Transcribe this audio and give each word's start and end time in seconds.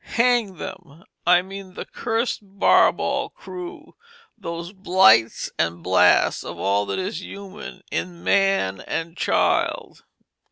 Hang 0.15 0.57
them! 0.57 1.03
I 1.27 1.43
mean 1.43 1.75
the 1.75 1.85
cursed 1.85 2.43
Barbauld 2.57 3.35
crew, 3.35 3.93
those 4.35 4.73
blights 4.73 5.51
and 5.59 5.83
blasts 5.83 6.43
of 6.43 6.57
all 6.57 6.87
that 6.87 6.97
is 6.97 7.21
human 7.21 7.83
in 7.91 8.23
man 8.23 8.81
and 8.87 9.15
child." 9.15 10.03